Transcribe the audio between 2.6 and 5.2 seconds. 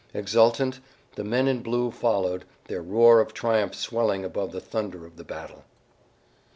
their roar of triumph swelling above the thunder of